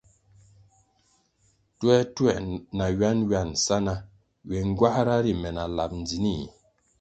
[1.75, 2.43] Ntuer-ntuer
[2.77, 3.95] na nwan-nwan sa ná
[4.47, 6.47] ywe ngywáhra ri me na lap ndzinih.